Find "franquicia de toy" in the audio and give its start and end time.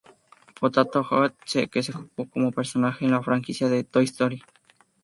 3.21-4.05